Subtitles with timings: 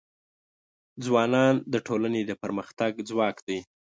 [1.05, 3.59] ځوانان د ټولنې د پرمختګ ځواک دی.